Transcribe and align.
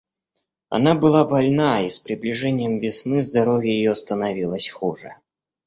Она 0.69 0.95
была 0.95 1.25
больна, 1.25 1.83
и 1.83 1.89
с 1.91 1.99
приближением 1.99 2.79
весны 2.79 3.21
здоровье 3.21 3.75
ее 3.75 3.93
становилось 3.93 4.67
хуже. 4.67 5.11